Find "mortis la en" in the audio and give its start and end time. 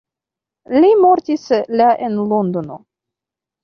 1.03-2.19